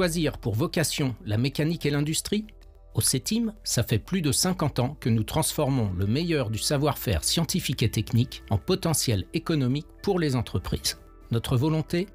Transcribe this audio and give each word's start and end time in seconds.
Choisir 0.00 0.38
pour 0.38 0.54
vocation 0.54 1.14
la 1.26 1.36
mécanique 1.36 1.84
et 1.84 1.90
l'industrie 1.90 2.46
Au 2.94 3.02
CETIM, 3.02 3.52
ça 3.64 3.82
fait 3.82 3.98
plus 3.98 4.22
de 4.22 4.32
50 4.32 4.78
ans 4.78 4.96
que 4.98 5.10
nous 5.10 5.24
transformons 5.24 5.92
le 5.92 6.06
meilleur 6.06 6.48
du 6.48 6.56
savoir-faire 6.56 7.22
scientifique 7.22 7.82
et 7.82 7.90
technique 7.90 8.42
en 8.48 8.56
potentiel 8.56 9.26
économique 9.34 9.86
pour 10.02 10.18
les 10.18 10.36
entreprises. 10.36 10.98
Notre 11.30 11.58
volonté 11.58 12.06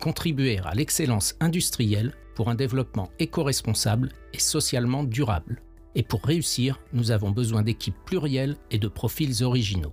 Contribuer 0.00 0.60
à 0.62 0.76
l'excellence 0.76 1.34
industrielle 1.40 2.12
pour 2.36 2.50
un 2.50 2.54
développement 2.54 3.10
éco-responsable 3.18 4.12
et 4.32 4.38
socialement 4.38 5.02
durable. 5.02 5.60
Et 5.96 6.04
pour 6.04 6.22
réussir, 6.22 6.78
nous 6.92 7.10
avons 7.10 7.32
besoin 7.32 7.62
d'équipes 7.62 7.98
plurielles 8.06 8.56
et 8.70 8.78
de 8.78 8.86
profils 8.86 9.42
originaux. 9.42 9.92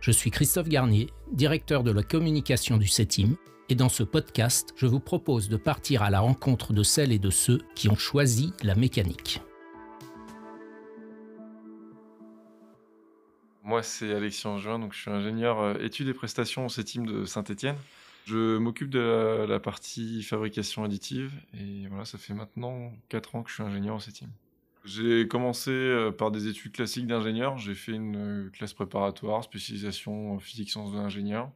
Je 0.00 0.12
suis 0.12 0.30
Christophe 0.30 0.70
Garnier, 0.70 1.08
directeur 1.30 1.82
de 1.82 1.90
la 1.90 2.02
communication 2.02 2.78
du 2.78 2.88
CETIM, 2.88 3.36
et 3.68 3.74
dans 3.74 3.88
ce 3.88 4.02
podcast, 4.02 4.72
je 4.76 4.86
vous 4.86 5.00
propose 5.00 5.48
de 5.48 5.56
partir 5.56 6.02
à 6.02 6.10
la 6.10 6.20
rencontre 6.20 6.72
de 6.72 6.82
celles 6.82 7.12
et 7.12 7.18
de 7.18 7.30
ceux 7.30 7.60
qui 7.74 7.88
ont 7.88 7.96
choisi 7.96 8.52
la 8.62 8.74
mécanique. 8.74 9.40
Moi, 13.62 13.82
c'est 13.82 14.14
Alexis 14.14 14.46
Angevin, 14.46 14.78
donc 14.78 14.94
je 14.94 15.00
suis 15.00 15.10
ingénieur 15.10 15.60
euh, 15.60 15.74
études 15.80 16.08
et 16.08 16.14
prestations 16.14 16.64
au 16.64 16.68
CETIM 16.70 17.04
de 17.04 17.26
Saint-Etienne. 17.26 17.76
Je 18.24 18.56
m'occupe 18.56 18.88
de 18.88 19.46
la, 19.46 19.60
partie 19.60 20.22
fabrication 20.22 20.84
additive 20.84 21.32
et 21.52 21.86
voilà, 21.88 22.06
ça 22.06 22.16
fait 22.16 22.34
maintenant 22.34 22.92
4 23.10 23.36
ans 23.36 23.42
que 23.42 23.50
je 23.50 23.56
suis 23.56 23.62
ingénieur 23.62 23.96
au 23.96 24.00
CETIM. 24.00 24.28
J'ai 24.84 25.28
commencé 25.28 25.70
euh, 25.70 26.10
par 26.10 26.30
des 26.30 26.46
études 26.46 26.72
classiques 26.72 27.06
d'ingénieur. 27.06 27.58
J'ai 27.58 27.74
fait 27.74 27.92
une 27.92 28.16
euh, 28.16 28.50
classe 28.50 28.72
préparatoire, 28.72 29.44
spécialisation 29.44 30.38
physique 30.38 30.70
sciences 30.70 30.92
de 30.92 30.96
l'ingénieur. 30.96 31.50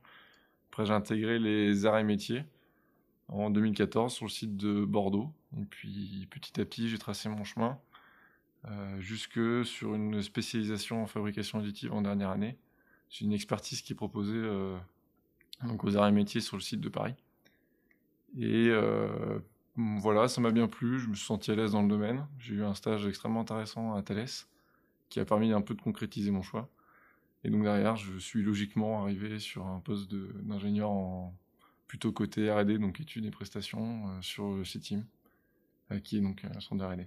Après, 0.73 0.87
j'ai 0.87 0.95
intégré 0.95 1.39
les 1.39 1.84
arts 1.84 1.98
et 1.98 2.03
métiers 2.03 2.45
en 3.28 3.51
2014 3.51 4.11
sur 4.11 4.25
le 4.25 4.31
site 4.31 4.56
de 4.56 4.87
Bordeaux. 4.87 5.31
Et 5.61 5.67
puis, 5.67 6.27
petit 6.31 6.59
à 6.59 6.64
petit, 6.64 6.89
j'ai 6.89 6.97
tracé 6.97 7.29
mon 7.29 7.45
chemin 7.45 7.79
euh, 8.64 8.98
jusque 8.98 9.39
sur 9.67 9.95
une 9.95 10.23
spécialisation 10.23 11.03
en 11.03 11.06
fabrication 11.06 11.59
additive 11.59 11.92
en 11.92 12.01
dernière 12.01 12.31
année. 12.31 12.56
C'est 13.11 13.27
une 13.27 13.34
expertise 13.34 13.83
qui 13.83 13.92
est 13.92 13.97
proposée 13.97 14.42
donc 15.62 15.84
aux 15.84 15.95
arts 15.95 16.09
et 16.09 16.12
métiers 16.12 16.41
sur 16.41 16.56
le 16.56 16.62
site 16.62 16.81
de 16.81 16.89
Paris. 16.89 17.14
Et 18.39 18.69
euh, 18.70 19.39
voilà, 19.77 20.27
ça 20.27 20.41
m'a 20.41 20.53
bien 20.53 20.69
plu, 20.69 20.98
je 20.98 21.09
me 21.09 21.14
suis 21.14 21.27
senti 21.27 21.51
à 21.51 21.55
l'aise 21.55 21.73
dans 21.73 21.83
le 21.83 21.89
domaine. 21.89 22.27
J'ai 22.39 22.55
eu 22.55 22.64
un 22.64 22.73
stage 22.73 23.07
extrêmement 23.07 23.41
intéressant 23.41 23.95
à 23.95 24.03
Thales 24.03 24.25
qui 25.11 25.20
a 25.20 25.27
permis 25.27 25.53
un 25.53 25.61
peu 25.61 25.75
de 25.75 25.83
concrétiser 25.83 26.31
mon 26.31 26.41
choix. 26.41 26.70
Et 27.45 27.51
donc 27.51 27.62
derrière, 27.62 27.97
je 27.97 28.19
suis 28.19 28.43
logiquement 28.43 29.03
arrivé 29.03 29.39
sur 29.39 29.67
un 29.67 29.81
poste 29.81 30.15
d'ingénieur 30.15 30.91
en 30.91 31.35
plutôt 31.89 32.12
côté 32.12 32.51
R&D, 32.51 32.79
donc 32.79 33.01
études 33.01 33.27
et 33.27 33.31
prestations 33.31 34.09
euh, 34.09 34.23
sur 34.23 34.67
CITIM, 34.67 35.05
euh, 35.91 35.98
qui 35.98 36.17
est 36.17 36.20
donc 36.20 36.43
un 36.45 36.61
centre 36.61 36.85
R&D. 36.85 37.07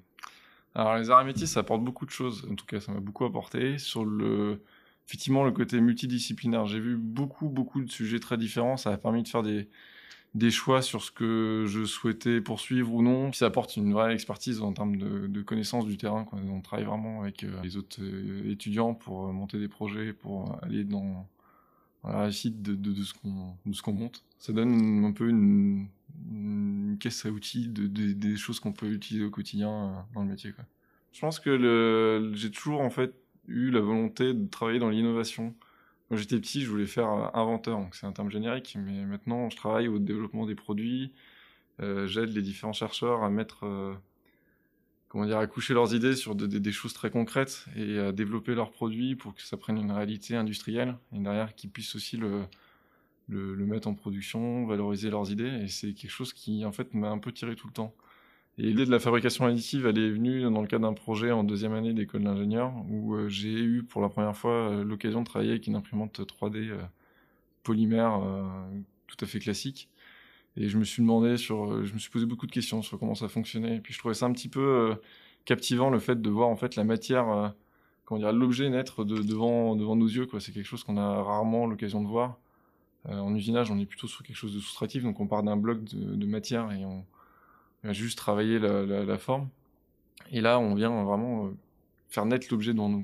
Alors 0.75 0.97
les 0.97 1.09
arts 1.09 1.25
ça 1.37 1.61
apporte 1.61 1.83
beaucoup 1.83 2.05
de 2.05 2.11
choses. 2.11 2.45
En 2.51 2.55
tout 2.55 2.65
cas, 2.65 2.79
ça 2.81 2.91
m'a 2.91 2.99
beaucoup 2.99 3.25
apporté. 3.25 3.77
Sur 3.77 4.05
le 4.05 4.61
effectivement 5.07 5.43
le 5.43 5.51
côté 5.51 5.79
multidisciplinaire. 5.79 6.65
J'ai 6.65 6.79
vu 6.79 6.97
beaucoup, 6.97 7.49
beaucoup 7.49 7.81
de 7.81 7.89
sujets 7.89 8.19
très 8.19 8.37
différents. 8.37 8.77
Ça 8.77 8.91
a 8.91 8.97
permis 8.97 9.23
de 9.23 9.27
faire 9.27 9.43
des, 9.43 9.69
des 10.35 10.51
choix 10.51 10.81
sur 10.81 11.01
ce 11.01 11.11
que 11.11 11.63
je 11.65 11.85
souhaitais 11.85 12.41
poursuivre 12.41 12.93
ou 12.93 13.01
non. 13.01 13.31
Ça 13.31 13.45
apporte 13.45 13.77
une 13.77 13.93
vraie 13.93 14.13
expertise 14.13 14.61
en 14.61 14.73
termes 14.73 14.97
de, 14.97 15.27
de 15.27 15.41
connaissance 15.41 15.85
du 15.85 15.97
terrain. 15.97 16.27
On 16.33 16.59
travaille 16.59 16.85
vraiment 16.85 17.21
avec 17.21 17.43
euh, 17.43 17.61
les 17.63 17.77
autres 17.77 18.01
euh, 18.01 18.51
étudiants 18.51 18.93
pour 18.93 19.27
euh, 19.27 19.31
monter 19.31 19.57
des 19.57 19.69
projets, 19.69 20.11
pour 20.11 20.59
aller 20.61 20.83
dans 20.83 21.25
la 22.03 22.23
réussite 22.23 22.61
de, 22.61 22.93
ce 23.03 23.13
qu'on 23.81 23.93
monte. 23.93 24.25
Ça 24.37 24.51
donne 24.51 25.05
un 25.05 25.13
peu 25.13 25.29
une, 25.29 25.87
caisse 26.99 27.25
à 27.25 27.29
outils 27.29 27.69
de, 27.69 27.87
des 27.87 28.35
choses 28.35 28.59
qu'on 28.59 28.73
peut 28.73 28.91
utiliser 28.91 29.25
au 29.25 29.31
quotidien 29.31 30.05
dans 30.13 30.21
le 30.21 30.27
métier. 30.27 30.53
Je 31.13 31.19
pense 31.19 31.39
que 31.39 32.31
j'ai 32.35 32.51
toujours 32.51 32.81
en 32.81 32.89
fait 32.89 33.15
eu 33.47 33.71
la 33.71 33.79
volonté 33.79 34.33
de 34.33 34.47
travailler 34.47 34.79
dans 34.79 34.89
l'innovation. 34.89 35.55
Quand 36.09 36.17
j'étais 36.17 36.39
petit, 36.39 36.61
je 36.61 36.69
voulais 36.69 36.85
faire 36.85 37.07
inventeur, 37.35 37.79
donc 37.79 37.95
c'est 37.95 38.05
un 38.05 38.11
terme 38.11 38.29
générique, 38.29 38.77
mais 38.79 39.05
maintenant 39.05 39.49
je 39.49 39.55
travaille 39.55 39.87
au 39.87 39.97
développement 39.97 40.45
des 40.45 40.53
produits, 40.53 41.11
euh, 41.81 42.07
j'aide 42.07 42.29
les 42.29 42.41
différents 42.41 42.73
chercheurs 42.73 43.23
à 43.23 43.29
mettre, 43.29 43.65
euh, 43.65 43.93
comment 45.09 45.25
dire, 45.25 45.39
à 45.39 45.47
coucher 45.47 45.73
leurs 45.73 45.95
idées 45.95 46.15
sur 46.15 46.35
des 46.35 46.71
choses 46.71 46.93
très 46.93 47.09
concrètes 47.09 47.65
et 47.75 47.99
à 47.99 48.11
développer 48.11 48.55
leurs 48.55 48.71
produits 48.71 49.15
pour 49.15 49.33
que 49.33 49.41
ça 49.41 49.57
prenne 49.57 49.77
une 49.77 49.91
réalité 49.91 50.35
industrielle 50.35 50.95
et 51.13 51.19
derrière 51.19 51.55
qu'ils 51.55 51.71
puissent 51.71 51.95
aussi 51.95 52.17
le, 52.17 52.45
mettre 53.27 53.87
en 53.87 53.95
production, 53.95 54.65
valoriser 54.67 55.09
leurs 55.09 55.31
idées 55.31 55.63
et 55.63 55.67
c'est 55.67 55.93
quelque 55.93 56.11
chose 56.11 56.33
qui 56.33 56.65
en 56.65 56.71
fait 56.71 56.93
m'a 56.93 57.09
un 57.09 57.17
peu 57.17 57.31
tiré 57.31 57.55
tout 57.55 57.67
le 57.67 57.73
temps. 57.73 57.95
Et 58.57 58.63
l'idée 58.63 58.85
de 58.85 58.91
la 58.91 58.99
fabrication 58.99 59.45
additive, 59.45 59.85
elle 59.85 59.97
est 59.97 60.09
venue 60.09 60.41
dans 60.43 60.61
le 60.61 60.67
cadre 60.67 60.87
d'un 60.87 60.93
projet 60.93 61.31
en 61.31 61.43
deuxième 61.43 61.73
année 61.73 61.93
d'école 61.93 62.23
d'ingénieur 62.23 62.73
où 62.89 63.13
euh, 63.13 63.27
j'ai 63.27 63.51
eu 63.51 63.83
pour 63.83 64.01
la 64.01 64.07
première 64.07 64.35
fois 64.35 64.51
euh, 64.51 64.83
l'occasion 64.85 65.21
de 65.21 65.25
travailler 65.25 65.51
avec 65.51 65.67
une 65.67 65.75
imprimante 65.75 66.21
3D 66.21 66.69
euh, 66.69 66.77
polymère 67.63 68.21
tout 69.07 69.17
à 69.21 69.25
fait 69.25 69.39
classique. 69.39 69.89
Et 70.55 70.69
je 70.69 70.77
me 70.77 70.83
suis 70.83 71.01
demandé 71.01 71.37
sur, 71.37 71.83
je 71.83 71.93
me 71.93 71.99
suis 71.99 72.11
posé 72.11 72.25
beaucoup 72.25 72.47
de 72.47 72.51
questions 72.51 72.81
sur 72.81 72.99
comment 72.99 73.15
ça 73.15 73.27
fonctionnait. 73.27 73.77
Et 73.77 73.79
puis 73.81 73.93
je 73.93 73.99
trouvais 73.99 74.13
ça 74.13 74.27
un 74.27 74.31
petit 74.31 74.49
peu 74.49 74.95
captivant 75.45 75.89
le 75.89 75.99
fait 75.99 76.21
de 76.21 76.29
voir 76.29 76.47
en 76.47 76.55
fait 76.55 76.75
la 76.75 76.83
matière, 76.83 77.53
comment 78.05 78.19
dire, 78.19 78.31
l'objet 78.31 78.69
naître 78.69 79.03
de, 79.03 79.17
devant 79.17 79.75
devant 79.75 79.95
nos 79.95 80.07
yeux. 80.07 80.27
Quoi, 80.27 80.39
c'est 80.39 80.51
quelque 80.51 80.67
chose 80.67 80.83
qu'on 80.83 80.97
a 80.97 81.23
rarement 81.23 81.65
l'occasion 81.65 82.03
de 82.03 82.07
voir. 82.07 82.37
en 83.05 83.33
usinage, 83.35 83.71
on 83.71 83.79
est 83.79 83.87
plutôt 83.87 84.07
sur 84.07 84.23
quelque 84.23 84.37
chose 84.37 84.53
de 84.53 84.59
soustractif, 84.59 85.03
donc 85.03 85.19
on 85.19 85.27
part 85.27 85.41
d'un 85.41 85.57
bloc 85.57 85.83
de, 85.83 86.15
de 86.15 86.25
matière 86.27 86.71
et 86.71 86.85
on 86.85 87.03
juste 87.93 88.17
travaillé 88.17 88.59
la, 88.59 89.17
forme. 89.17 89.49
Et 90.31 90.41
là, 90.41 90.59
on 90.59 90.73
vient 90.73 91.03
vraiment 91.03 91.45
euh, 91.45 91.49
faire 92.09 92.25
naître 92.25 92.47
l'objet 92.51 92.73
devant 92.73 92.89
nous. 92.89 93.03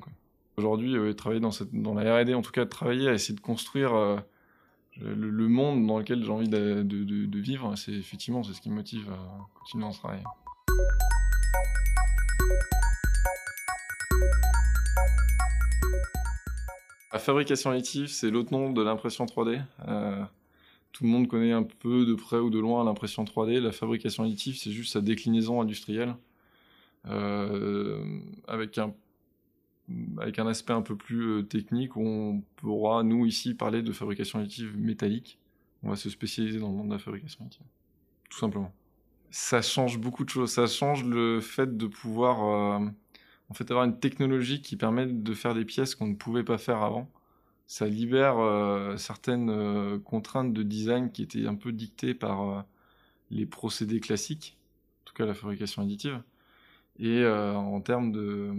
Aujourd'hui, 0.56 0.96
euh, 0.96 1.12
travailler 1.14 1.40
dans, 1.40 1.94
la 1.94 2.22
R&D, 2.22 2.34
en 2.34 2.42
tout 2.42 2.50
cas, 2.50 2.66
travailler 2.66 3.08
à 3.08 3.12
essayer 3.12 3.34
de 3.34 3.40
construire 3.40 3.94
euh, 3.94 4.16
le, 5.00 5.48
monde 5.48 5.86
dans 5.86 5.98
lequel 5.98 6.24
j'ai 6.24 6.30
envie 6.30 6.48
de, 6.48 7.38
vivre, 7.38 7.74
c'est 7.76 7.92
effectivement 7.92 8.42
ce 8.42 8.60
qui 8.60 8.70
me 8.70 8.74
motive 8.74 9.10
à 9.10 9.58
continuer 9.58 9.84
dans 9.84 9.92
ce 9.92 9.98
travail. 9.98 10.22
La 17.12 17.18
fabrication 17.18 17.70
additive, 17.70 18.08
c'est 18.08 18.30
l'autre 18.30 18.52
nom 18.52 18.72
de 18.72 18.82
l'impression 18.82 19.26
3D 19.26 19.60
tout 20.92 21.04
le 21.04 21.10
monde 21.10 21.26
connaît 21.26 21.52
un 21.52 21.62
peu 21.62 22.04
de 22.04 22.14
près 22.14 22.38
ou 22.38 22.50
de 22.50 22.58
loin 22.58 22.84
l'impression 22.84 23.24
3D. 23.24 23.60
La 23.60 23.72
fabrication 23.72 24.24
additive, 24.24 24.56
c'est 24.56 24.70
juste 24.70 24.92
sa 24.92 25.00
déclinaison 25.00 25.60
industrielle 25.60 26.14
euh, 27.08 28.20
avec 28.46 28.78
un 28.78 30.46
aspect 30.46 30.72
un 30.72 30.82
peu 30.82 30.94
plus 30.96 31.22
euh, 31.22 31.42
technique 31.42 31.96
on 31.96 32.42
pourra, 32.56 33.02
nous, 33.02 33.26
ici, 33.26 33.54
parler 33.54 33.82
de 33.82 33.92
fabrication 33.92 34.38
additive 34.38 34.76
métallique. 34.76 35.38
On 35.82 35.90
va 35.90 35.96
se 35.96 36.10
spécialiser 36.10 36.60
dans 36.60 36.68
le 36.68 36.76
monde 36.76 36.88
de 36.88 36.92
la 36.92 36.98
fabrication 36.98 37.44
additive. 37.44 37.66
Tout 38.30 38.38
simplement. 38.38 38.72
Ça 39.30 39.62
change 39.62 39.98
beaucoup 39.98 40.24
de 40.24 40.30
choses. 40.30 40.52
Ça 40.52 40.66
change 40.66 41.04
le 41.04 41.40
fait 41.40 41.76
de 41.76 41.86
pouvoir, 41.86 42.80
euh, 42.80 42.86
avoir 43.70 43.84
une 43.84 43.98
technologie 43.98 44.60
qui 44.60 44.76
permet 44.76 45.06
de 45.06 45.34
faire 45.34 45.54
des 45.54 45.64
pièces 45.64 45.94
qu'on 45.94 46.06
ne 46.06 46.14
pouvait 46.14 46.44
pas 46.44 46.58
faire 46.58 46.82
avant 46.82 47.10
ça 47.72 47.86
libère 47.88 48.38
euh, 48.38 48.98
certaines 48.98 49.48
euh, 49.48 49.98
contraintes 49.98 50.52
de 50.52 50.62
design 50.62 51.10
qui 51.10 51.22
étaient 51.22 51.46
un 51.46 51.54
peu 51.54 51.72
dictées 51.72 52.12
par 52.12 52.42
euh, 52.42 52.60
les 53.30 53.46
procédés 53.46 53.98
classiques, 53.98 54.58
en 55.00 55.04
tout 55.06 55.14
cas 55.14 55.24
la 55.24 55.32
fabrication 55.32 55.80
additive. 55.80 56.22
Et 56.98 57.24
en 57.26 57.80
termes 57.80 58.12
de, 58.12 58.52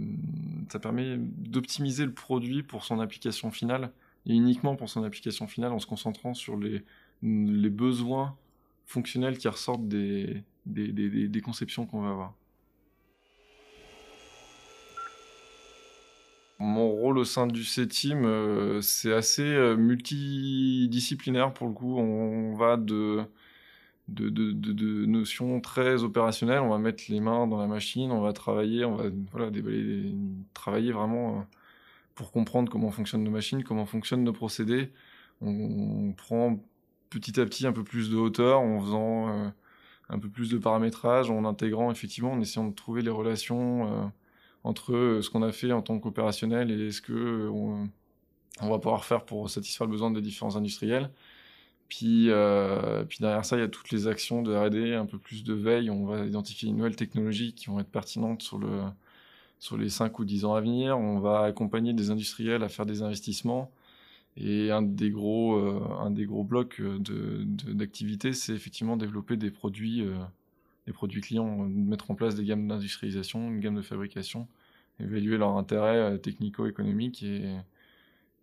ça 0.68 0.80
permet 0.80 1.16
d'optimiser 1.18 2.04
le 2.04 2.12
produit 2.12 2.64
pour 2.64 2.84
son 2.84 2.98
application 2.98 3.52
finale 3.52 3.92
et 4.26 4.34
uniquement 4.34 4.74
pour 4.74 4.90
son 4.90 5.04
application 5.04 5.46
finale 5.46 5.72
en 5.72 5.78
se 5.78 5.86
concentrant 5.86 6.34
sur 6.34 6.56
les, 6.56 6.82
besoins 7.22 8.36
fonctionnels 8.86 9.38
qui 9.38 9.46
ressortent 9.46 9.86
des, 9.86 10.42
des, 10.66 11.28
des 11.28 11.40
conceptions 11.40 11.86
qu'on 11.86 12.02
va 12.02 12.10
avoir. 12.10 12.34
Mon 16.60 16.88
rôle 16.88 17.18
au 17.18 17.24
sein 17.24 17.46
du 17.48 17.64
C-Team, 17.64 18.24
euh, 18.24 18.80
c'est 18.80 19.12
assez 19.12 19.42
euh, 19.42 19.76
multidisciplinaire 19.76 21.52
pour 21.52 21.66
le 21.66 21.72
coup. 21.74 21.98
On 21.98 22.54
va 22.54 22.76
de, 22.76 23.26
notions 25.06 25.60
très 25.60 26.04
opérationnelles. 26.04 26.60
On 26.60 26.68
va 26.68 26.78
mettre 26.78 27.04
les 27.08 27.20
mains 27.20 27.46
dans 27.48 27.58
la 27.58 27.66
machine, 27.66 28.12
on 28.12 28.20
va 28.20 28.32
travailler, 28.32 28.84
on 28.84 28.94
va 28.96 29.10
travailler 30.54 30.92
vraiment 30.92 31.38
euh, 31.38 31.42
pour 32.14 32.30
comprendre 32.30 32.70
comment 32.70 32.90
fonctionnent 32.90 33.24
nos 33.24 33.30
machines, 33.32 33.64
comment 33.64 33.86
fonctionnent 33.86 34.24
nos 34.24 34.32
procédés. 34.32 34.92
On, 35.40 36.12
prend 36.16 36.60
petit 37.10 37.40
à 37.40 37.46
petit 37.46 37.66
un 37.66 37.72
peu 37.72 37.84
plus 37.84 38.10
de 38.10 38.16
hauteur 38.16 38.60
en 38.60 38.80
faisant 38.80 39.52
un 40.08 40.18
peu 40.18 40.28
plus 40.28 40.50
de 40.50 40.58
paramétrage, 40.58 41.30
en 41.30 41.44
intégrant 41.44 41.90
effectivement, 41.90 42.32
en 42.32 42.40
essayant 42.40 42.68
de 42.68 42.74
trouver 42.74 43.02
les 43.02 43.10
relations 43.10 44.12
entre 44.64 44.94
euh, 44.94 45.22
ce 45.22 45.30
qu'on 45.30 45.42
a 45.42 45.52
fait 45.52 45.72
en 45.72 45.82
tant 45.82 45.98
qu'opérationnel 46.00 46.70
et 46.70 46.90
ce 46.90 47.00
que 47.02 47.12
euh, 47.12 47.50
on, 47.50 47.88
va 48.70 48.78
pouvoir 48.78 49.04
faire 49.04 49.24
pour 49.24 49.50
satisfaire 49.50 49.86
le 49.86 49.92
besoin 49.92 50.10
des 50.10 50.22
différents 50.22 50.56
industriels. 50.56 51.10
Puis, 51.88 52.30
euh, 52.30 53.04
derrière 53.20 53.44
ça, 53.44 53.56
il 53.56 53.60
y 53.60 53.62
a 53.62 53.68
toutes 53.68 53.90
les 53.90 54.08
actions 54.08 54.42
de 54.42 54.54
R&D, 54.54 54.94
un 54.94 55.06
peu 55.06 55.18
plus 55.18 55.44
de 55.44 55.54
veille. 55.54 55.90
On 55.90 56.06
va 56.06 56.24
identifier 56.24 56.68
une 56.68 56.78
nouvelles 56.78 56.96
technologies 56.96 57.52
qui 57.52 57.66
vont 57.66 57.78
être 57.78 57.90
pertinentes 57.90 58.42
sur, 58.42 58.58
le, 58.58 58.82
sur 59.58 59.76
les 59.76 59.90
5 59.90 60.18
ou 60.18 60.24
10 60.24 60.46
ans 60.46 60.54
à 60.54 60.60
venir. 60.60 60.98
On 60.98 61.20
va 61.20 61.42
accompagner 61.42 61.92
des 61.92 62.10
industriels 62.10 62.62
à 62.62 62.68
faire 62.68 62.86
des 62.86 63.02
investissements. 63.02 63.70
Et 64.36 64.70
un 64.70 64.82
des 64.82 65.10
gros, 65.10 65.60
blocs 66.44 66.82
d'activité, 67.68 68.32
c'est 68.32 68.54
effectivement 68.54 68.96
développer 68.96 69.36
des 69.36 69.50
produits, 69.50 70.04
des 70.86 70.92
produits 70.92 71.20
clients, 71.20 71.56
mettre 71.68 72.10
en 72.10 72.14
place 72.14 72.34
des 72.34 72.44
gammes 72.44 72.68
d'industrialisation, 72.68 73.48
une 73.48 73.60
gamme 73.60 73.76
de 73.76 73.82
fabrication, 73.82 74.48
évaluer 75.00 75.38
leur 75.38 75.56
intérêt 75.56 76.18
technico-économique 76.18 77.22
et 77.22 77.56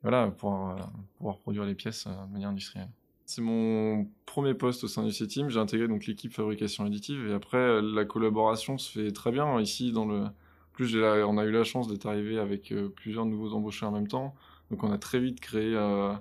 voilà, 0.01 0.27
pouvoir, 0.27 0.91
pouvoir 1.17 1.37
produire 1.37 1.65
les 1.65 1.75
pièces 1.75 2.07
de 2.07 2.33
manière 2.33 2.49
industrielle. 2.49 2.89
C'est 3.31 3.41
mon 3.41 4.09
premier 4.25 4.53
poste 4.53 4.83
au 4.83 4.89
sein 4.89 5.05
du 5.05 5.13
C-Team. 5.13 5.47
J'ai 5.47 5.59
intégré 5.59 5.87
donc 5.87 6.05
l'équipe 6.05 6.33
fabrication 6.33 6.83
additive 6.83 7.27
et 7.29 7.33
après 7.33 7.81
la 7.81 8.03
collaboration 8.03 8.77
se 8.77 8.99
fait 8.99 9.11
très 9.11 9.31
bien 9.31 9.61
ici 9.61 9.93
dans 9.93 10.05
le. 10.05 10.25
Plus 10.73 10.97
on 10.97 11.37
a 11.37 11.45
eu 11.45 11.51
la 11.51 11.63
chance 11.63 11.87
d'être 11.87 12.07
arrivé 12.07 12.39
avec 12.39 12.73
euh, 12.73 12.89
plusieurs 12.89 13.25
nouveaux 13.25 13.53
embauchés 13.53 13.85
en 13.85 13.91
même 13.91 14.09
temps, 14.09 14.35
donc 14.69 14.83
on 14.83 14.91
a 14.91 14.97
très 14.97 15.19
vite 15.21 15.39
créé 15.39 15.75
euh, 15.75 16.11
euh, 16.11 16.17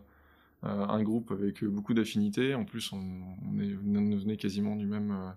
un 0.63 1.03
groupe 1.03 1.33
avec 1.33 1.65
beaucoup 1.65 1.95
d'affinités. 1.95 2.55
En 2.55 2.65
plus, 2.65 2.93
on, 2.93 2.99
on, 2.99 3.51
venait 3.53 4.37
quasiment 4.37 4.77
du 4.77 4.87
même 4.87 5.35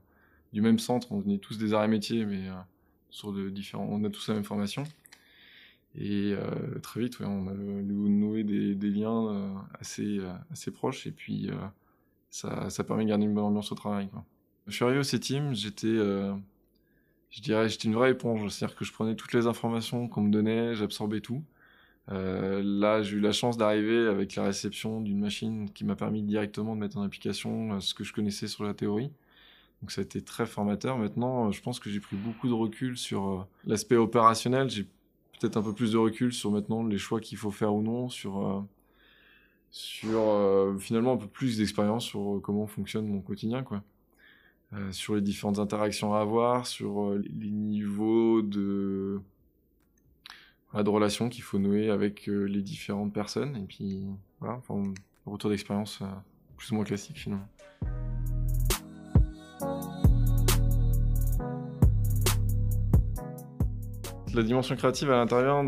du 0.54 0.62
même 0.62 0.80
centre. 0.80 1.12
On 1.12 1.20
venait 1.20 1.40
tous 1.40 1.58
des 1.58 1.74
arts 1.74 1.84
et 1.84 1.90
métiers, 1.90 2.26
mais 2.26 2.48
sur 3.10 3.34
de 3.34 3.50
différents. 3.50 3.88
On 3.90 4.04
a 4.04 4.10
tous 4.10 4.28
la 4.30 4.36
même 4.36 4.44
formation. 4.44 4.84
Et 5.96 6.34
euh, 6.34 6.80
très 6.82 7.02
vite, 7.02 7.20
on 7.22 7.48
a 7.48 7.54
noué 7.54 8.44
des, 8.44 8.74
des 8.74 8.90
liens 8.90 9.28
euh, 9.28 9.54
assez, 9.80 10.20
euh, 10.20 10.34
assez 10.52 10.72
proches 10.72 11.06
et 11.06 11.12
puis 11.12 11.50
ça, 12.30 12.70
permet 12.86 13.04
de 13.04 13.10
garder 13.10 13.26
une 13.26 13.34
bonne 13.34 13.44
ambiance 13.44 13.72
au 13.72 13.76
travail. 13.76 14.10
Quoi. 14.10 14.26
Je 14.68 14.74
suis 14.74 14.84
arrivé 14.84 15.00
au 15.00 15.04
C-Team, 15.04 15.54
j'étais, 15.54 15.88
je 15.88 17.42
dirais, 17.42 17.70
j'étais 17.70 17.88
une 17.88 17.94
vraie 17.94 18.12
éponge. 18.12 18.50
C'est-à-dire 18.50 18.76
que 18.76 18.86
je 18.86 18.92
prenais 18.92 19.16
toutes 19.16 19.34
les 19.34 19.46
informations 19.46 20.08
qu'on 20.08 20.22
me 20.22 20.32
donnait, 20.32 20.74
j'absorbais 20.74 21.22
tout. 21.22 21.44
là, 22.08 23.04
j'ai 23.04 23.18
eu 23.18 23.20
la 23.20 23.34
chance 23.34 23.58
d'arriver 23.58 24.08
avec 24.08 24.36
la 24.36 24.46
réception 24.46 25.00
d'une 25.00 25.20
machine 25.20 25.70
qui 25.70 25.86
m'a 25.86 25.96
permis 25.96 26.24
directement 26.24 26.76
de 26.76 26.82
mettre 26.82 26.98
en 26.98 27.04
application 27.04 27.80
ce 27.80 27.94
que 27.94 28.04
je 28.04 28.14
connaissais 28.14 28.48
sur 28.48 28.64
la 28.64 28.74
théorie. 28.74 29.12
Donc 29.84 29.92
ça 29.92 30.00
a 30.00 30.06
été 30.06 30.22
très 30.22 30.46
formateur. 30.46 30.98
Maintenant, 30.98 31.52
je 31.52 31.62
pense 31.62 31.78
que 31.78 31.90
j'ai 31.90 32.00
pris 32.00 32.16
beaucoup 32.16 32.48
de 32.48 32.54
recul 32.54 32.98
sur 32.98 33.46
l'aspect 33.66 33.98
opérationnel. 33.98 34.70
J'ai 34.70 34.88
peut-être 35.38 35.58
un 35.58 35.62
peu 35.62 35.74
plus 35.74 35.92
de 35.92 35.98
recul 35.98 36.32
sur 36.32 36.52
maintenant 36.52 36.86
les 36.86 36.98
choix 36.98 37.20
qu'il 37.20 37.38
faut 37.38 37.52
faire 37.52 37.76
ou 37.76 37.82
non, 37.82 38.08
sur, 38.08 38.48
euh, 38.48 38.62
sur 39.72 40.22
euh, 40.22 40.78
finalement 40.78 41.12
un 41.12 41.18
peu 41.18 41.28
plus 41.28 41.58
d'expérience 41.58 42.06
sur 42.06 42.40
comment 42.42 42.66
fonctionne 42.66 43.08
mon 43.08 43.20
quotidien, 43.20 43.62
quoi. 43.62 43.84
Euh, 44.72 44.90
sur 44.94 45.16
les 45.16 45.22
différentes 45.22 45.60
interactions 45.60 46.16
à 46.16 46.22
avoir, 46.22 46.66
sur 46.66 47.12
les 47.16 47.52
niveaux 47.52 48.42
de, 48.42 49.20
de 50.74 50.90
relations 50.90 51.28
qu'il 51.28 51.44
faut 51.44 51.60
nouer 51.60 51.90
avec 51.90 52.28
les 52.28 52.62
différentes 52.62 53.12
personnes, 53.12 53.58
et 53.58 53.66
puis 53.66 54.06
voilà, 54.40 54.56
enfin, 54.56 54.94
retour 55.26 55.50
d'expérience 55.50 56.02
plus 56.56 56.72
ou 56.72 56.76
moins 56.76 56.86
classique 56.86 57.18
finalement. 57.18 57.50
La 64.36 64.44
dimension 64.44 64.76
créative 64.76 65.12
à 65.12 65.18
l'intérieur, 65.18 65.64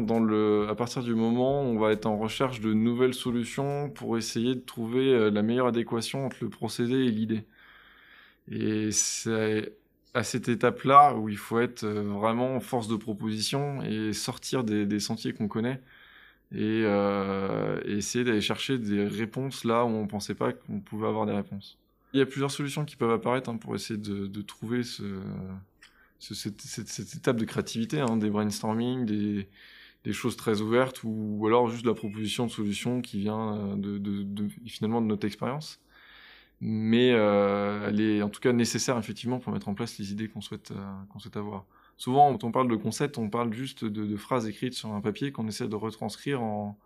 à 0.70 0.76
partir 0.76 1.04
du 1.04 1.16
moment 1.16 1.62
où 1.62 1.66
on 1.66 1.80
va 1.80 1.92
être 1.92 2.06
en 2.06 2.18
recherche 2.18 2.60
de 2.62 2.74
nouvelles 2.74 3.14
solutions 3.14 3.90
pour 3.90 4.18
essayer 4.18 4.56
de 4.56 4.60
trouver 4.60 5.14
euh, 5.14 5.30
la 5.30 5.42
meilleure 5.42 5.68
adéquation 5.68 6.26
entre 6.26 6.38
le 6.42 6.50
procédé 6.50 6.96
et 6.96 7.12
l'idée. 7.12 7.46
Et 8.50 8.92
c'est 8.92 9.74
à 10.14 10.24
cette 10.24 10.48
étape-là 10.50 11.16
où 11.16 11.30
il 11.30 11.38
faut 11.38 11.60
être 11.60 11.84
euh, 11.84 12.04
vraiment 12.04 12.60
force 12.60 12.88
de 12.88 12.96
proposition 12.96 13.82
et 13.84 14.14
sortir 14.14 14.64
des, 14.64 15.00
sentiers 15.00 15.34
qu'on 15.34 15.48
connaît 15.48 15.82
euh, 16.54 17.82
et, 17.86 17.98
essayer 17.98 18.24
d'aller 18.24 18.42
chercher 18.42 18.78
des 18.78 19.06
réponses 19.06 19.64
là 19.64 19.84
où 19.84 19.90
on 19.90 20.04
ne 20.04 20.08
pensait 20.08 20.36
pas 20.36 20.54
qu'on 20.54 20.80
pouvait 20.80 21.08
avoir 21.08 21.26
des 21.26 21.34
réponses. 21.34 21.78
Il 22.14 22.20
y 22.20 22.22
a 22.22 22.26
plusieurs 22.26 22.52
solutions 22.52 22.86
qui 22.86 22.96
peuvent 22.96 23.12
apparaître 23.12 23.50
hein, 23.50 23.58
pour 23.58 23.76
essayer 23.76 24.00
de 24.00 24.42
trouver 24.42 24.84
ce, 24.84 25.04
cette, 26.20 27.16
étape 27.16 27.38
de 27.38 27.46
créativité, 27.46 28.00
hein, 28.00 28.18
des 28.18 28.30
brainstorming, 28.30 29.06
des, 29.06 30.14
choses 30.14 30.38
très 30.38 30.62
ouvertes, 30.62 31.02
ou, 31.04 31.46
alors 31.48 31.68
juste 31.68 31.86
la 31.86 31.94
proposition 31.94 32.46
de 32.46 32.52
solution 32.52 33.02
qui 33.02 33.20
vient 33.20 33.78
euh, 33.84 34.50
finalement 34.68 35.02
de 35.02 35.08
notre 35.08 35.26
expérience. 35.26 35.82
Mais 36.62 37.12
euh, 37.14 37.88
elle 37.90 38.00
est 38.00 38.22
en 38.22 38.30
tout 38.30 38.40
cas 38.40 38.54
nécessaire 38.54 38.98
effectivement 38.98 39.40
pour 39.40 39.52
mettre 39.52 39.68
en 39.68 39.74
place 39.74 39.98
les 40.00 40.12
idées 40.12 40.30
qu'on 40.30 40.42
souhaite, 40.42 40.72
euh, 40.72 40.76
qu'on 41.10 41.20
souhaite 41.20 41.38
avoir. 41.38 41.66
Souvent, 41.98 42.32
quand 42.32 42.44
on 42.46 42.52
parle 42.52 42.70
de 42.70 42.76
concept, 42.76 43.18
on 43.18 43.30
parle 43.30 43.54
juste 43.54 43.84
de, 43.86 44.16
phrases 44.18 44.48
écrites 44.48 44.74
sur 44.74 44.94
un 44.94 45.02
papier 45.02 45.32
qu'on 45.32 45.48
essaie 45.48 45.68
de 45.68 45.76
retranscrire 45.76 46.42
en, 46.42 46.78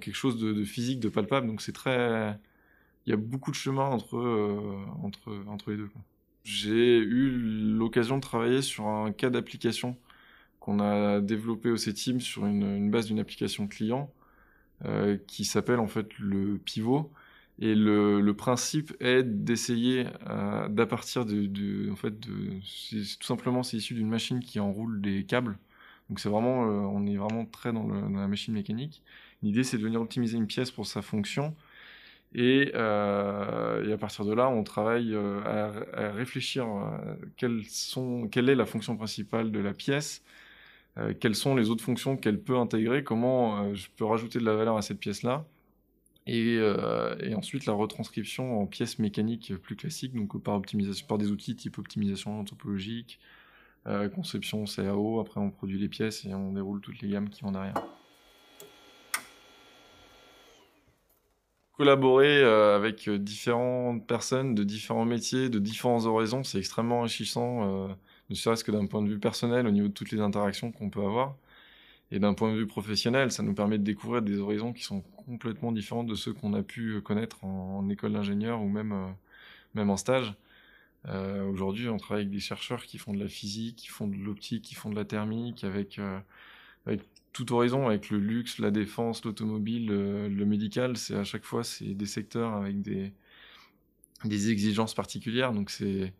quelque 0.00 0.14
chose 0.14 0.38
de, 0.38 0.64
physique, 0.64 1.00
de 1.00 1.08
palpable. 1.08 1.46
Donc 1.46 1.62
c'est 1.62 1.72
très, 1.72 2.38
il 3.06 3.10
y 3.10 3.12
a 3.12 3.16
beaucoup 3.16 3.50
de 3.50 3.56
chemin 3.56 3.86
entre 3.86 4.18
entre 5.02 5.44
entre 5.48 5.70
les 5.70 5.76
deux. 5.78 5.90
J'ai 6.48 6.96
eu 6.96 7.30
l'occasion 7.76 8.16
de 8.16 8.22
travailler 8.22 8.62
sur 8.62 8.86
un 8.86 9.12
cas 9.12 9.28
d'application 9.28 9.98
qu'on 10.60 10.80
a 10.80 11.20
développé 11.20 11.70
au 11.70 11.76
C-Team 11.76 12.20
sur 12.20 12.46
une, 12.46 12.90
base 12.90 13.06
d'une 13.06 13.20
application 13.20 13.68
client 13.68 14.10
euh, 14.86 15.18
qui 15.26 15.44
s'appelle 15.44 15.78
en 15.78 15.88
fait 15.88 16.18
le 16.18 16.56
pivot. 16.56 17.12
Et 17.60 17.74
le, 17.74 18.32
principe 18.32 18.94
est 19.00 19.24
d'essayer 19.24 20.06
euh, 20.30 20.68
d'à 20.68 20.86
partir 20.86 21.26
de, 21.26 21.90
en 21.90 21.96
fait 21.96 22.18
tout 22.18 23.26
simplement 23.26 23.62
c'est 23.62 23.76
issu 23.76 23.92
d'une 23.92 24.08
machine 24.08 24.40
qui 24.40 24.58
enroule 24.58 25.02
des 25.02 25.24
câbles. 25.24 25.58
Donc 26.08 26.18
c'est 26.18 26.30
vraiment, 26.30 26.64
euh, 26.64 26.70
on 26.70 27.06
est 27.06 27.16
vraiment 27.16 27.44
très 27.44 27.74
dans 27.74 27.86
la 27.86 28.26
machine 28.26 28.54
mécanique. 28.54 29.02
L'idée 29.42 29.64
c'est 29.64 29.76
de 29.76 29.82
venir 29.82 30.00
optimiser 30.00 30.38
une 30.38 30.46
pièce 30.46 30.70
pour 30.70 30.86
sa 30.86 31.02
fonction 31.02 31.54
euh, 32.36 33.88
et, 33.88 33.92
à 33.92 33.98
partir 33.98 34.24
de 34.24 34.34
là, 34.34 34.48
on 34.48 34.62
travaille 34.62 35.14
euh, 35.14 35.40
à, 35.94 36.12
réfléchir 36.12 36.66
euh, 36.66 37.62
sont, 37.68 38.28
quelle 38.28 38.48
est 38.48 38.54
la 38.54 38.66
fonction 38.66 38.96
principale 38.96 39.50
de 39.50 39.60
la 39.60 39.72
pièce, 39.72 40.22
quelles 41.20 41.36
sont 41.36 41.54
les 41.54 41.70
autres 41.70 41.84
fonctions 41.84 42.16
qu'elle 42.16 42.40
peut 42.40 42.56
intégrer, 42.56 43.04
comment 43.04 43.72
je 43.72 43.86
peux 43.96 44.04
rajouter 44.04 44.40
de 44.40 44.44
la 44.44 44.54
valeur 44.54 44.76
à 44.76 44.82
cette 44.82 44.98
pièce-là. 44.98 45.44
Et, 46.26 46.60
ensuite 47.36 47.66
la 47.66 47.72
retranscription 47.72 48.60
en 48.60 48.66
pièces 48.66 48.98
mécaniques 48.98 49.54
plus 49.58 49.76
classiques, 49.76 50.14
donc 50.14 50.42
par 50.42 50.56
optimisation, 50.56 51.06
par 51.06 51.18
des 51.18 51.30
outils 51.30 51.54
type 51.54 51.78
optimisation 51.78 52.44
topologique, 52.44 53.20
conception 54.12 54.64
CAO. 54.64 55.20
Après, 55.20 55.40
on 55.40 55.50
produit 55.50 55.78
les 55.78 55.88
pièces 55.88 56.24
et 56.24 56.34
on 56.34 56.52
déroule 56.52 56.80
toutes 56.80 57.00
les 57.00 57.08
gammes 57.10 57.28
qui 57.28 57.42
vont 57.42 57.52
derrière. 57.52 57.74
Collaborer 61.78 62.42
euh, 62.42 62.76
avec 62.76 63.08
euh, 63.08 63.18
différentes 63.18 64.04
personnes 64.06 64.54
de 64.54 64.64
différents 64.64 65.04
métiers, 65.04 65.48
de 65.48 65.60
différents 65.60 66.06
horizons, 66.06 66.42
c'est 66.42 66.58
extrêmement 66.58 67.00
enrichissant, 67.00 67.86
euh, 67.86 67.94
ne 68.30 68.34
serait-ce 68.34 68.64
que 68.64 68.72
d'un 68.72 68.86
point 68.86 69.00
de 69.00 69.08
vue 69.08 69.20
personnel, 69.20 69.66
au 69.66 69.70
niveau 69.70 69.88
de 69.88 69.92
toutes 69.92 70.10
les 70.10 70.20
interactions 70.20 70.72
qu'on 70.72 70.90
peut 70.90 71.02
avoir. 71.02 71.36
Et 72.10 72.18
d'un 72.18 72.34
point 72.34 72.52
de 72.52 72.58
vue 72.58 72.66
professionnel, 72.66 73.30
ça 73.32 73.42
nous 73.42 73.54
permet 73.54 73.78
de 73.78 73.84
découvrir 73.84 74.22
des 74.22 74.38
horizons 74.40 74.72
qui 74.72 74.82
sont 74.82 75.02
complètement 75.26 75.72
différents 75.72 76.04
de 76.04 76.14
ceux 76.14 76.32
qu'on 76.32 76.54
a 76.54 76.62
pu 76.62 77.00
connaître 77.02 77.44
en, 77.44 77.88
école 77.90 78.14
d'ingénieur 78.14 78.62
ou 78.62 78.68
même, 78.68 79.14
même 79.74 79.90
en 79.90 79.96
stage. 79.96 80.34
Aujourd'hui, 81.52 81.88
on 81.90 81.98
travaille 81.98 82.22
avec 82.22 82.32
des 82.32 82.40
chercheurs 82.40 82.84
qui 82.86 82.98
font 82.98 83.12
de 83.12 83.20
la 83.20 83.28
physique, 83.28 83.76
qui 83.76 83.88
font 83.88 84.08
de 84.08 84.16
l'optique, 84.16 84.64
qui 84.64 84.74
font 84.74 84.90
de 84.90 84.96
la 84.96 85.04
thermique, 85.04 85.64
avec, 85.64 86.00
avec 86.86 87.02
tout 87.38 87.52
horizon 87.54 87.86
avec 87.86 88.10
le 88.10 88.18
luxe, 88.18 88.58
la 88.58 88.72
défense, 88.72 89.24
l'automobile, 89.24 89.90
euh, 89.92 90.28
le, 90.28 90.44
médical, 90.44 90.96
c'est 90.96 91.14
à 91.14 91.22
chaque 91.22 91.44
fois 91.44 91.62
c'est 91.62 91.94
des 91.94 92.06
secteurs 92.06 92.54
avec 92.54 92.82
des 92.82 93.12
des 94.24 94.50
exigences 94.50 94.94
particulières, 94.94 95.52
donc 95.52 95.70
c'est 95.70 96.12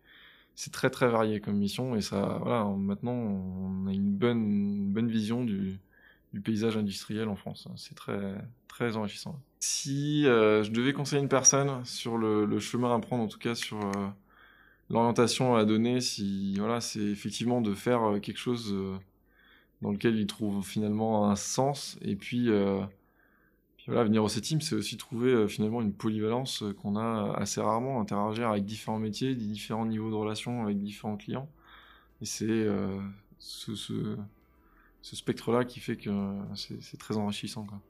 c'est 0.55 0.73
très 0.73 0.91
très 0.91 1.09
varié 1.09 1.41
comme 1.41 1.57
mission 1.57 1.97
et 1.97 2.03
ça 2.03 2.39
voilà 2.41 2.65
maintenant 2.65 3.15
on 3.15 3.89
a 3.89 3.93
une 3.93 4.13
bonne 4.13 4.93
bonne 4.93 5.09
vision 5.09 5.45
du, 5.45 5.81
du 6.33 6.41
paysage 6.41 6.77
industriel 6.77 7.29
en 7.29 7.35
France. 7.35 7.67
C'est 7.77 7.97
très 7.97 8.37
très 8.69 8.97
enrichissant. 8.97 9.41
Si 9.59 10.25
euh, 10.27 10.63
je 10.63 10.71
devais 10.71 10.93
conseiller 10.93 11.21
une 11.21 11.29
personne 11.29 11.85
sur 11.85 12.17
le, 12.17 12.45
le, 12.45 12.61
chemin 12.61 12.95
à 12.95 13.01
prendre, 13.01 13.25
en 13.25 13.29
tout 13.29 13.41
cas 13.41 13.57
sur 13.57 13.81
euh, 13.85 14.09
l'orientation 14.89 15.57
à 15.57 15.65
donner, 15.65 16.01
si 16.01 16.55
voilà, 16.59 16.81
c'est 16.81 17.01
effectivement 17.01 17.61
de 17.61 17.75
faire 17.75 18.21
quelque 18.23 18.39
chose 18.39 18.73
dans 19.83 19.91
lequel 19.93 20.17
il 20.17 20.27
trouve 20.27 20.65
finalement 20.67 21.31
un 21.31 21.37
sens. 21.37 21.99
Et 22.03 22.17
puis, 22.17 22.51
euh, 22.51 22.81
voilà, 23.87 24.05
venir 24.05 24.23
au 24.23 24.29
C-Team, 24.29 24.61
c'est 24.61 24.75
aussi 24.75 24.97
trouver 24.97 25.31
euh, 25.31 25.49
finalement 25.49 25.81
une 25.81 25.93
polyvalence 25.93 26.63
euh, 26.63 26.73
qu'on 26.73 26.97
a 26.97 27.35
assez 27.37 27.61
rarement, 27.61 28.01
interagir 28.01 28.49
avec 28.51 28.65
différents 28.65 28.99
métiers, 28.99 29.35
différents 29.35 29.87
niveaux 29.87 30.11
de 30.11 30.17
relations 30.17 30.63
avec 30.63 30.79
différents 30.83 31.17
clients. 31.17 31.49
Et 32.21 32.27
c'est 32.27 32.67
ce, 33.39 33.77
ce, 33.77 34.17
ce 35.03 35.17
spectre-là 35.17 35.65
qui 35.65 35.79
fait 35.79 35.97
que 35.97 36.11
c'est 36.57 36.99
très 36.99 37.17
enrichissant. 37.17 37.65
Quoi. 37.65 37.81